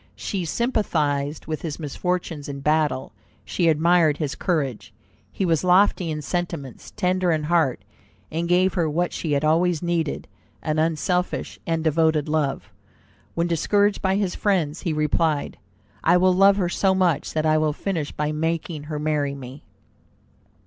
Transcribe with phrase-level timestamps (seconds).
[0.15, 3.11] She sympathized with his misfortunes in battle;
[3.45, 4.91] she admired his courage.
[5.31, 7.83] He was lofty in sentiments, tender in heart,
[8.31, 10.27] and gave her what she had always needed,
[10.63, 12.71] an unselfish and devoted love.
[13.35, 15.59] When discouraged by his friends, he replied,
[16.03, 19.61] "I will love her so much that I will finish by making her marry me."